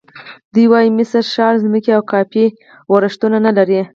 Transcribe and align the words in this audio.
دوی 0.53 0.65
وایي 0.69 0.89
مصر 0.97 1.23
شاړې 1.33 1.61
ځمکې 1.65 1.91
او 1.97 2.01
کافي 2.11 2.45
ورښتونه 2.93 3.37
نه 3.45 3.51
لري. 3.57 3.81